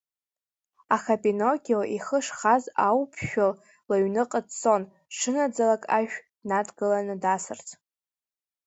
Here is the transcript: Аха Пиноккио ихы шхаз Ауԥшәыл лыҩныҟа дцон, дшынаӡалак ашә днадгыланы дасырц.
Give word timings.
Аха 0.95 1.13
Пиноккио 1.21 1.81
ихы 1.95 2.19
шхаз 2.25 2.63
Ауԥшәыл 2.87 3.53
лыҩныҟа 3.89 4.39
дцон, 4.45 4.81
дшынаӡалак 5.09 5.83
ашә 5.97 6.17
днадгыланы 6.41 7.15
дасырц. 7.23 7.67